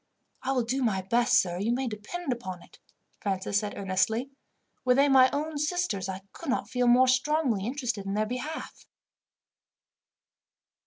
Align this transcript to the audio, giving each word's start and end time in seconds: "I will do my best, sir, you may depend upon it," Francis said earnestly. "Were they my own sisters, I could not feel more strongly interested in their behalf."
"I 0.41 0.51
will 0.53 0.63
do 0.63 0.81
my 0.81 1.03
best, 1.03 1.39
sir, 1.39 1.59
you 1.59 1.71
may 1.71 1.87
depend 1.87 2.33
upon 2.33 2.63
it," 2.63 2.79
Francis 3.19 3.59
said 3.59 3.77
earnestly. 3.77 4.31
"Were 4.83 4.95
they 4.95 5.07
my 5.07 5.29
own 5.31 5.59
sisters, 5.59 6.09
I 6.09 6.21
could 6.31 6.49
not 6.49 6.67
feel 6.71 6.87
more 6.87 7.07
strongly 7.07 7.67
interested 7.67 8.07
in 8.07 8.15
their 8.15 8.25
behalf." 8.25 8.87